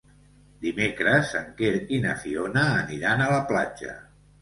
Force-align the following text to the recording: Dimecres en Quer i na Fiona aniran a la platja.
Dimecres 0.63 1.35
en 1.41 1.53
Quer 1.61 1.71
i 1.99 2.01
na 2.09 2.17
Fiona 2.25 2.67
aniran 2.73 3.25
a 3.29 3.33
la 3.37 3.41
platja. 3.55 3.99